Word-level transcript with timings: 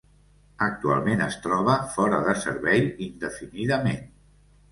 Actualment 0.67 1.19
es 1.25 1.35
troba 1.43 1.75
fora 1.97 2.21
de 2.29 2.35
servei 2.45 2.81
indefinidament. 3.09 4.03